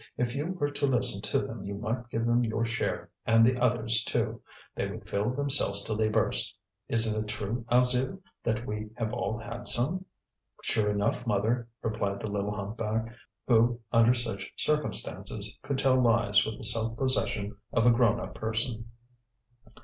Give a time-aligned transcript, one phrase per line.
[0.17, 3.59] "If you were to listen to them you might give them your share and the
[3.61, 4.41] others', too;
[4.73, 6.57] they would fill themselves till they burst.
[6.87, 10.05] Isn't it true, Alzire, that we have all had some?"
[10.63, 13.13] "Sure enough, mother," replied the little humpback,
[13.47, 18.33] who under such circumstances could tell lies with the self possession of a grown up
[18.33, 18.85] person.